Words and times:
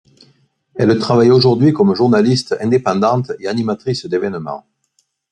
Elle 0.73 0.97
travaille 0.97 1.29
aujourd'hui 1.29 1.73
comme 1.73 1.93
journaliste 1.93 2.55
indépendante 2.59 3.33
et 3.39 3.47
animatrice 3.47 4.07
d'événements. 4.07 4.65